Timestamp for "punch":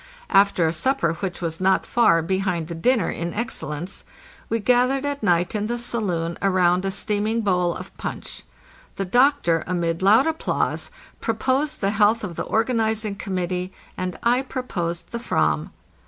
7.99-8.41